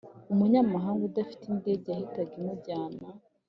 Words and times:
umunyamahanga 0.33 1.03
udafite 1.09 1.43
indege 1.49 1.85
yahita 1.89 2.21
imujyana 2.37 3.07